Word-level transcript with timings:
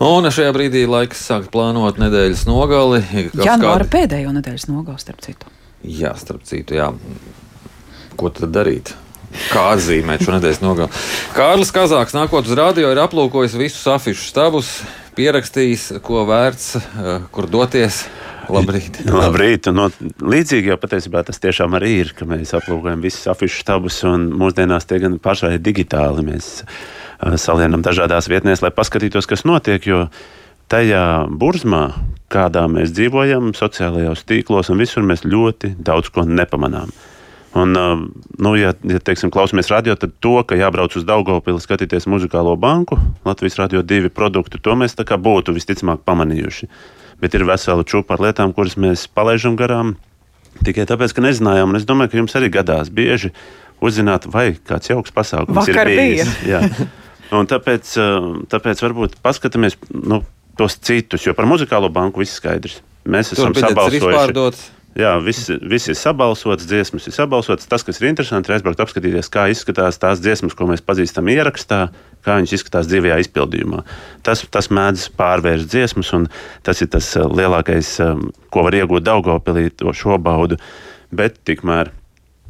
Un 0.00 0.24
šajā 0.32 0.52
brīdī 0.56 0.86
laiks 0.88 1.20
sākt 1.28 1.50
plānot 1.52 1.98
nedēļas 2.00 2.46
nogali. 2.48 3.02
Janvāra 3.36 3.84
kādi... 3.84 3.90
pēdējo 3.92 4.32
nedēļas 4.38 4.64
nogali, 4.70 4.96
starp 5.02 5.20
citu. 5.26 5.50
Jā, 5.84 6.14
starp 6.16 6.46
citu, 6.48 6.78
jā. 6.78 6.88
Ko 8.16 8.30
tad 8.32 8.54
darīt? 8.54 8.94
Kā 9.50 9.66
atzīmēt 9.74 10.24
šo 10.24 10.38
nedēļas 10.38 10.62
nogali? 10.64 11.02
Kārlis 11.36 11.70
Kazāks 11.76 12.16
nākot 12.16 12.48
uz 12.48 12.56
radio 12.56 12.88
ir 12.94 13.02
aplūkojis 13.02 13.58
visus 13.60 13.84
afišu 13.92 14.24
stabus, 14.24 14.72
pierakstījis, 15.18 15.90
ko 16.06 16.24
vērts, 16.32 16.72
eh, 16.80 17.28
kur 17.36 17.50
doties. 17.52 18.06
Labrīt. 18.54 19.00
Labrīt. 19.22 19.68
No, 19.74 19.88
līdzīgi 20.20 20.72
jau 20.72 20.78
patiesībā 20.80 21.22
tas 21.26 21.40
tiešām 21.42 21.76
arī 21.78 21.92
ir, 22.04 22.12
ka 22.16 22.28
mēs 22.28 22.54
aplūkojam 22.58 23.02
visus 23.04 23.28
afišu 23.30 23.62
stabus, 23.64 24.00
un 24.08 24.28
mūsdienās 24.40 24.88
tie 24.90 25.00
gan 25.02 25.18
pašai 25.22 25.56
digitāli. 25.62 26.26
Mēs 26.30 26.50
uh, 26.62 27.36
salienam 27.40 27.84
dažādās 27.86 28.30
vietnēs, 28.32 28.64
lai 28.64 28.72
paskatītos, 28.74 29.28
kas 29.30 29.46
notiek. 29.48 29.86
Jo 29.86 30.06
tajā 30.70 31.04
burzmā, 31.30 31.84
kādā 32.30 32.66
mēs 32.70 32.94
dzīvojam, 32.94 33.52
sociālajos 33.58 34.26
tīklos 34.28 34.70
un 34.70 34.82
visur, 34.82 35.06
mēs 35.06 35.26
ļoti 35.26 35.74
daudz 35.82 36.12
ko 36.14 36.26
nepamanām. 36.28 36.92
Un, 37.58 37.74
uh, 37.74 37.98
nu, 38.38 38.54
ja, 38.54 38.70
ja 38.86 39.00
teiksim, 39.02 39.32
klausāmies 39.34 39.72
radio, 39.72 39.96
tad 39.98 40.12
to, 40.22 40.36
ka 40.46 40.54
jābrauc 40.54 40.94
uz 40.94 41.02
Daugopili 41.06 41.58
skatīties 41.58 42.06
muzikālo 42.06 42.54
banku, 42.60 43.00
Latvijas 43.26 43.58
radio 43.58 43.82
divi 43.82 44.06
produktu, 44.06 44.60
to 44.62 44.76
mēs 44.78 44.94
būtu 44.94 45.56
visticamāk 45.56 46.04
pamanījuši 46.06 46.70
bet 47.20 47.36
ir 47.36 47.44
vesela 47.48 47.84
čūpa 47.86 48.16
ar 48.16 48.24
lietām, 48.26 48.54
kuras 48.56 48.76
mēs 48.80 49.06
palaidām 49.12 49.56
garām. 49.60 49.94
Tikai 50.66 50.86
tāpēc, 50.88 51.14
ka 51.14 51.24
nezinājām, 51.24 51.70
un 51.70 51.78
es 51.78 51.86
domāju, 51.88 52.12
ka 52.12 52.20
jums 52.20 52.34
arī 52.36 52.50
gadās 52.52 52.90
bieži 52.92 53.30
uzzināt, 53.84 54.26
vai 54.32 54.50
kāds 54.56 54.90
jauks 54.90 55.14
pasākums 55.14 55.56
Vakar 55.60 55.88
ir 55.88 56.00
bijis. 56.00 56.34
Jā. 56.52 56.64
Un 57.36 57.46
tāpēc, 57.48 57.94
eh, 58.02 58.28
tāpēc 58.50 58.82
varbūt 58.82 59.20
paskatāmies 59.24 59.78
nu, 59.94 60.20
tos 60.58 60.76
citus, 60.82 61.24
jo 61.28 61.36
par 61.38 61.48
muzikālo 61.48 61.92
banku 61.94 62.24
viss 62.24 62.40
skaidrs. 62.40 62.80
Mēs 63.08 63.32
esam 63.36 63.54
sabalsojuši. 63.56 64.79
Jā, 65.00 65.14
viss, 65.24 65.48
viss 65.70 65.88
ir 65.88 65.96
sabalsots, 65.96 66.66
dziesmas 66.68 67.06
ir 67.08 67.14
sabalsotas. 67.14 67.68
Tas, 67.70 67.84
kas 67.86 68.00
ir 68.00 68.10
interesanti, 68.10 68.50
ir 68.50 68.58
aizbraukt 68.58 68.82
apskatīties, 68.84 69.30
kā 69.32 69.46
izskatās 69.52 70.00
tās 70.00 70.20
dziesmas, 70.20 70.56
ko 70.56 70.66
mēs 70.68 70.82
pazīstam 70.84 71.30
ierakstā, 71.32 71.86
kā 72.26 72.36
viņas 72.36 72.56
izskatās 72.58 72.90
dzīvajā 72.90 73.20
izpildījumā. 73.24 73.84
Tas, 74.26 74.42
tas 74.52 74.68
mēdz 74.74 75.06
pārvērst 75.16 75.70
dziesmas, 75.72 76.12
un 76.16 76.28
tas 76.66 76.82
ir 76.84 76.90
tas 76.92 77.08
eh, 77.16 77.24
lielākais, 77.40 77.94
eh, 78.04 78.22
ko 78.52 78.66
var 78.66 78.76
iegūt 78.76 79.06
Daugopilī, 79.06 79.70
to 79.72 79.94
šobaudu. 79.96 80.60
Bet 81.16 81.40
tikmēr 81.48 81.94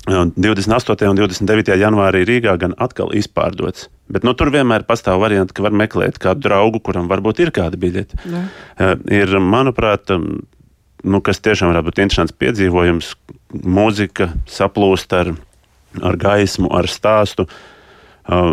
28. 0.08 1.06
Eh, 1.06 1.10
un 1.12 1.20
29. 1.20 1.76
janvārī 1.78 2.24
Rīgā 2.26 2.56
gan 2.58 2.74
atkal 2.82 3.14
izpārdots. 3.14 3.86
Bet 4.10 4.24
nu, 4.26 4.34
tur 4.34 4.50
vienmēr 4.50 4.88
pastāv 4.88 5.20
varianti, 5.22 5.54
ka 5.54 5.68
var 5.68 5.76
meklēt 5.76 6.18
kādu 6.18 6.48
draugu, 6.48 6.80
kuram 6.82 7.06
varbūt 7.10 7.44
ir 7.44 7.52
kāda 7.54 7.78
biļete. 7.78 8.24
Ne. 8.26 8.48
Ir, 9.14 9.36
manuprāt, 9.38 10.10
nu, 11.04 11.20
kas 11.24 11.40
tiešām 11.42 11.70
varētu 11.72 11.88
būt 11.88 12.02
interesants 12.02 12.36
piedzīvojums. 12.40 13.14
Mūzika 13.64 14.30
saplūst 14.50 15.14
ar, 15.16 15.32
ar 16.02 16.18
gaismu, 16.20 16.70
ar 16.76 16.88
stāstu. 16.90 17.46
Uh, 18.30 18.52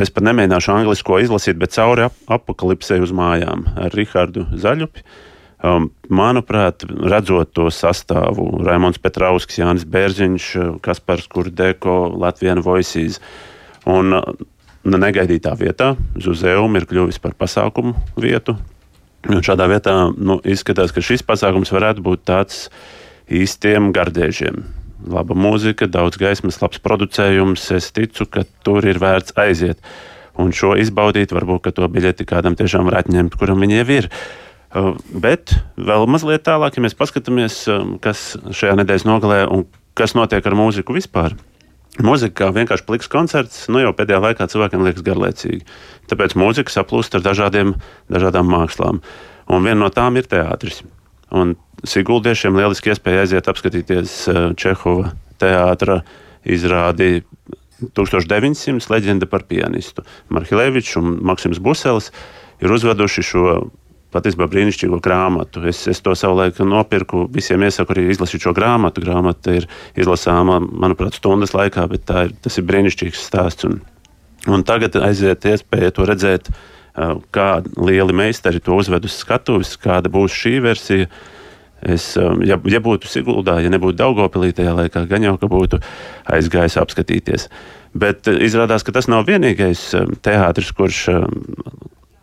es 0.00 0.12
pat 0.14 0.24
nemēģināšu 0.28 0.72
anglisko 0.74 1.18
izlasīt, 1.22 1.58
bet 1.60 1.74
cauri 1.74 2.06
ap 2.08 2.16
apakalipsē 2.38 3.00
uz 3.02 3.12
mājām 3.16 3.66
ar 3.76 3.92
Rihardu 3.96 4.46
Zaļupi. 4.52 5.04
Um, 5.60 5.90
manuprāt, 6.08 6.86
redzot 6.88 7.50
to 7.52 7.66
sastāvu, 7.68 8.46
Raimons 8.64 8.96
Petrausks, 9.02 9.58
Jānis 9.60 9.84
Bērziņš, 9.84 10.46
Kaspars 10.80 11.28
Kurdeko, 11.28 12.06
Latvijas 12.16 12.64
Voices. 12.64 13.20
Un 13.90 14.16
uh, 14.16 14.24
negaidītā 14.88 15.52
vietā 15.60 15.92
Zuzeum 16.16 16.80
ir 16.80 16.88
kļuvis 16.88 17.20
par 17.20 17.36
pasākumu 17.36 17.92
vietu 18.16 18.56
Un 19.28 19.42
šādā 19.44 19.66
vietā 19.68 19.94
nu, 20.16 20.38
izskatās, 20.48 20.94
ka 20.96 21.02
šis 21.04 21.24
pasākums 21.26 21.72
varētu 21.74 22.04
būt 22.04 22.22
tāds 22.30 22.68
īstiem 23.28 23.90
gardēžiem. 23.92 24.62
Laba 25.10 25.36
mūzika, 25.36 25.88
daudz 25.88 26.16
gaismas, 26.20 26.60
labs 26.62 26.80
producējums. 26.80 27.66
Es 27.76 27.90
ticu, 27.96 28.24
ka 28.28 28.46
tur 28.64 28.84
ir 28.88 29.00
vērts 29.00 29.36
aiziet 29.40 29.80
un 30.40 30.54
šo 30.56 30.72
izbaudīt. 30.80 31.34
Varbūt 31.36 31.72
to 31.76 31.88
biļeti 31.92 32.28
kādam 32.28 32.56
tiešām 32.56 32.88
varētu 32.88 33.12
ņemt, 33.16 33.36
kuram 33.40 33.60
viņi 33.64 33.80
jau 33.80 33.88
ir. 33.98 34.10
Uh, 34.70 34.92
bet 35.10 35.56
vēl 35.74 36.06
mazliet 36.06 36.44
tālāk, 36.46 36.76
ja 36.78 36.84
mēs 36.84 36.94
paskatāmies, 36.94 37.64
um, 37.72 37.96
kas 38.02 38.36
šajā 38.54 38.76
nedēļas 38.78 39.06
nogalē 39.08 39.40
un 39.50 39.64
kas 39.98 40.14
notiek 40.14 40.46
ar 40.46 40.56
mūziku 40.56 40.94
vispār. 40.94 41.34
Mūzika 42.06 42.36
kā 42.44 42.50
vienkārši 42.56 42.86
pliks 42.86 43.10
koncerts, 43.12 43.64
nu 43.72 43.82
jau 43.82 43.92
pēdējā 43.96 44.20
laikā 44.24 44.46
cilvēkiem 44.50 44.84
liekas 44.86 45.04
garlaicīgi. 45.06 45.66
Tāpēc 46.10 46.36
mūzika 46.38 46.72
saplūst 46.72 47.18
ar 47.18 47.24
dažādiem, 47.26 47.74
dažādām 48.12 48.48
mākslām. 48.50 49.02
Un 49.50 49.66
viena 49.66 49.82
no 49.82 49.90
tām 49.92 50.16
ir 50.20 50.28
teātris. 50.30 50.82
Un 51.30 51.56
Siguldiešiem 51.86 52.58
lieliski 52.58 52.92
iespēja 52.92 53.24
aiziet 53.24 53.46
apskatīties 53.48 54.16
eh, 54.28 54.40
Čehova 54.60 55.14
teātra 55.40 56.00
izrādi 56.44 57.22
1900 57.96 58.92
leģenda 58.92 59.28
par 59.30 59.46
pianistu. 59.48 60.04
Marhilevičs 60.28 60.98
un 61.00 61.16
Maksims 61.24 61.60
Buselis 61.64 62.10
ir 62.60 62.72
uzveduši 62.74 63.24
šo 63.24 63.46
patiesībā 64.14 64.48
brīnišķīgo 64.50 64.98
grāmatu. 65.04 65.62
Es, 65.70 65.84
es 65.90 66.02
to 66.04 66.14
savulaik 66.18 66.58
nopirku. 66.66 67.26
Visiem 67.32 67.62
iesaku 67.66 67.94
arī 67.94 68.08
izlasīt 68.10 68.44
šo 68.46 68.54
grāmatu. 68.56 69.02
Grāmata 69.04 69.54
ir 69.60 69.68
izlasāma, 69.98 70.58
manuprāt, 70.60 71.18
stundas 71.18 71.54
laikā, 71.56 71.86
bet 71.92 72.10
ir, 72.24 72.34
tas 72.42 72.58
ir 72.58 72.66
brīnišķīgs 72.70 73.24
stāsts. 73.30 73.68
Un, 73.68 73.80
un 74.50 74.66
tagad 74.66 74.98
aiziet 75.00 75.46
iespēja 75.50 75.94
to 75.96 76.06
redzēt, 76.08 76.50
kā 77.34 77.50
lieli 77.78 78.16
meistari 78.16 78.62
to 78.62 78.78
uzved 78.78 79.06
uz 79.06 79.20
skatuves, 79.22 79.76
kāda 79.80 80.10
būs 80.12 80.34
šī 80.34 80.56
versija. 80.64 81.10
Es, 81.80 82.12
ja, 82.44 82.58
ja 82.68 82.80
būtu 82.84 83.08
Siguldā, 83.08 83.54
ja 83.64 83.70
nebūtu 83.72 83.96
Daugopilī 83.96 84.50
tajā 84.52 84.74
laikā, 84.76 85.06
gan 85.08 85.24
jau 85.24 85.38
ka 85.40 85.48
būtu 85.48 85.78
aizgājis 86.28 86.76
apskatīties. 86.82 87.46
Bet 87.96 88.28
izrādās, 88.28 88.84
ka 88.84 88.92
tas 88.92 89.08
nav 89.08 89.24
vienīgais 89.30 89.86
teātris, 90.20 90.74
kurš 90.76 91.06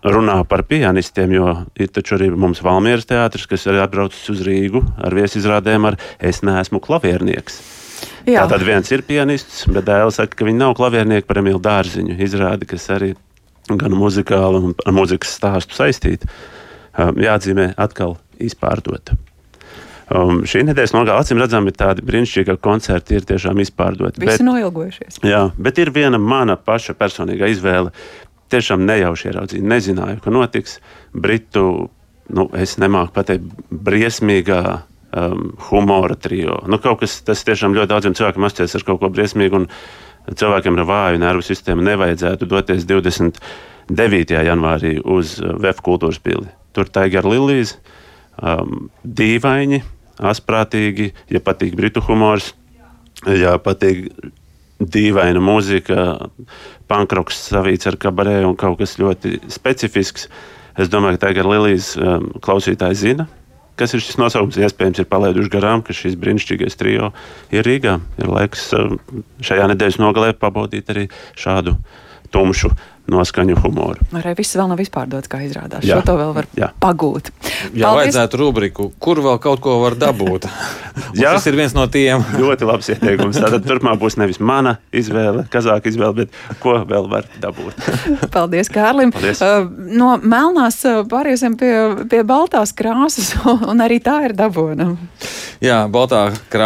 runā 0.05 0.37
par 0.47 0.63
pianistiem, 0.67 1.33
jo 1.33 1.53
ir 1.79 1.89
taču 1.93 2.17
arī 2.17 2.29
mums 2.33 2.61
Valmieras 2.65 3.07
teātris, 3.09 3.47
kas 3.49 3.65
ir 3.67 3.79
atbraucis 3.81 4.29
uz 4.33 4.43
Rīgu 4.45 4.83
ar 4.97 5.15
viesizrādēm 5.17 5.89
ar 5.89 5.97
Es 6.19 6.43
neesmu 6.45 6.81
klaviernieks. 6.83 7.61
Jā. 8.27 8.43
Tātad 8.43 8.65
viens 8.67 8.89
ir 8.91 9.01
pianists, 9.07 9.63
bet 9.71 9.87
dēls 9.87 10.19
saka, 10.19 10.35
ka 10.37 10.45
viņi 10.45 10.59
nav 10.59 10.75
klaviernieki 10.77 11.27
par 11.27 11.39
Emīlu 11.41 11.61
Dārziņu 11.63 12.17
izrādi, 12.21 12.67
kas 12.69 12.89
arī 12.93 13.13
gan 13.67 13.95
muzikāli 13.97 14.61
un 14.61 14.75
ar 14.85 14.95
mūzikas 14.95 15.37
stāstu 15.39 15.77
saistīta. 15.77 16.29
Um, 16.97 17.17
jāatzīmē 17.21 17.71
atkal 17.77 18.15
izpārdota. 18.41 19.17
Um, 20.07 20.45
šī 20.47 20.63
nedēļas 20.69 20.93
nogalē 20.95 21.21
acīm 21.21 21.41
redzami 21.41 21.73
tādi 21.75 22.05
brīnišķīgi 22.07 22.55
koncerti 22.63 23.17
ir 23.17 23.25
tiešām 23.27 23.59
izpārdoti. 23.59 24.21
Visi 24.23 24.39
bet, 24.39 24.45
noilgojušies. 24.47 25.19
Jā, 25.27 25.41
bet 25.59 25.81
ir 25.83 25.91
viena 25.93 26.19
mana 26.21 26.55
paša 26.55 26.95
personīgā 26.97 27.49
izvēle 27.51 27.91
tiešām 28.51 28.85
nejauši 28.87 29.29
ieraudzīju, 29.31 29.67
nezināju, 29.67 30.19
ka 30.23 30.33
notiks. 30.33 30.77
Britu, 31.13 31.65
nu, 32.33 32.47
es 32.57 32.77
nemāku 32.81 33.13
pateikt, 33.15 33.47
briesmīgā 33.71 34.61
um, 34.71 35.51
humora 35.69 36.17
trio. 36.19 36.61
Nu, 36.67 36.79
kaut 36.83 37.01
kas 37.03 37.19
tas 37.27 37.43
tiešām 37.47 37.75
ļoti 37.77 37.91
daudziem 37.93 38.17
cilvēkiem 38.17 38.47
asociēs 38.47 38.77
ar 38.79 38.87
kaut 38.87 39.01
ko 39.03 39.11
briesmīgu, 39.13 39.63
un 39.63 40.35
cilvēkiem 40.37 40.79
ar 40.79 40.89
vāju 40.89 41.21
nervu 41.23 41.45
sistēmu 41.45 41.85
nevajadzētu 41.87 42.49
doties 42.49 42.87
29. 42.89 44.39
janvārī 44.49 44.97
uz 45.03 45.37
uh, 45.41 45.55
VF 45.59 45.83
kultūras 45.85 46.21
pili. 46.23 46.49
Tur 46.75 46.89
Tiger 46.93 47.27
Lilijas, 47.27 47.77
um, 48.41 48.89
dīvaini, 49.03 49.81
asprātīgi, 50.17 51.11
ja 51.33 51.41
patīk 51.43 51.77
britu 51.77 52.03
humors, 52.05 52.53
ja 53.25 53.55
patīk 53.61 54.11
dīvaina 54.79 55.41
mūzika, 55.41 56.29
pankroks 56.89 57.39
savīts 57.49 57.89
ar 57.89 57.97
kabarē 58.01 58.39
un 58.47 58.55
kaut 58.59 58.79
kas 58.81 58.97
ļoti 59.01 59.39
specifisks. 59.51 60.27
Es 60.77 60.91
domāju, 60.93 61.17
ka 61.17 61.27
tagad 61.27 61.49
Lilijas 61.49 61.95
um, 61.97 62.29
klausītāji 62.43 62.99
zina, 62.99 63.25
kas 63.79 63.95
ir 63.97 64.03
šis 64.05 64.19
nosaukums. 64.21 64.59
Iespējams, 64.61 65.01
ir 65.01 65.09
palaiduši 65.09 65.53
garām, 65.53 65.81
ka 65.85 65.95
šis 65.97 66.17
brīnišķīgais 66.21 66.77
trio 66.77 67.09
ir 67.53 67.65
Rīgā. 67.65 67.97
Ir 68.21 68.29
laiks 68.29 68.69
um, 68.77 68.99
šajā 69.41 69.71
nedēļas 69.73 69.97
nogalē 70.03 70.35
pabaudīt 70.37 70.93
arī 70.93 71.07
šādu 71.37 71.73
tumšu 72.33 72.69
noskaņu 73.11 73.57
humoru. 73.63 74.05
Arī 74.17 74.33
viss 74.37 74.55
vēl 74.57 74.69
nav 74.71 74.81
izpārdots, 74.83 75.29
kā 75.31 75.39
izrādās. 75.45 75.85
Jā. 75.85 75.99
Šo 75.99 76.07
to 76.09 76.15
vēl 76.19 76.33
var 76.35 76.47
Jā. 76.57 76.69
pagūt. 76.81 77.31
Jā, 77.71 77.87
Paldies. 77.87 77.99
vajadzētu 78.01 78.39
rubriku, 78.41 78.89
kur 78.99 79.21
vēl 79.23 79.39
kaut 79.43 79.61
ko 79.63 79.77
var 79.83 79.97
dabūt. 79.99 80.47
Jā, 81.21 81.33
tas 81.37 81.47
ir 81.49 81.57
viens 81.59 81.75
no 81.77 81.85
tiem. 81.91 82.25
ļoti 82.41 82.67
labs 82.67 82.91
ieteikums. 82.93 83.39
Tātad 83.41 83.65
turpmāk 83.67 83.99
būs 84.01 84.19
nevis 84.19 84.41
mana 84.43 84.77
izvēle, 84.91 85.47
kazāka 85.53 85.91
izvēle, 85.91 86.25
bet 86.25 86.61
ko 86.63 86.77
vēl 86.87 87.09
var 87.11 87.29
dabūt. 87.43 87.79
Paldies, 88.35 88.71
Kārlim. 88.73 89.13
Paldies. 89.15 89.41
Uh, 89.43 89.67
no 89.97 90.15
melnās 90.21 90.81
uh, 90.87 91.03
pāriesim 91.09 91.57
pie, 91.59 91.73
pie 92.11 92.23
baltās 92.27 92.75
krāsas, 92.77 93.33
un 93.45 93.83
arī 93.83 94.01
tā 94.03 94.19
ir 94.27 94.35
dabūna. 94.37 94.91
Jā, 95.63 95.85
baltā 95.89 96.27
krāsa. 96.31 96.47